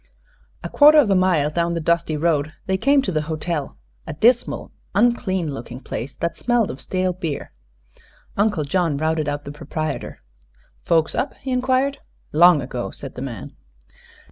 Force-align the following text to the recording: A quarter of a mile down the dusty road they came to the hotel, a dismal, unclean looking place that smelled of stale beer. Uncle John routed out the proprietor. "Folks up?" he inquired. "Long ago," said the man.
A 0.63 0.67
quarter 0.67 0.97
of 0.97 1.11
a 1.11 1.15
mile 1.15 1.51
down 1.51 1.75
the 1.75 1.79
dusty 1.79 2.17
road 2.17 2.53
they 2.65 2.75
came 2.75 3.03
to 3.03 3.11
the 3.11 3.21
hotel, 3.29 3.77
a 4.07 4.13
dismal, 4.13 4.71
unclean 4.95 5.53
looking 5.53 5.79
place 5.79 6.15
that 6.17 6.35
smelled 6.39 6.71
of 6.71 6.81
stale 6.81 7.13
beer. 7.13 7.51
Uncle 8.35 8.63
John 8.63 8.97
routed 8.97 9.29
out 9.29 9.45
the 9.45 9.51
proprietor. 9.51 10.23
"Folks 10.83 11.13
up?" 11.13 11.35
he 11.41 11.51
inquired. 11.51 11.99
"Long 12.31 12.63
ago," 12.63 12.89
said 12.89 13.13
the 13.13 13.21
man. 13.21 13.51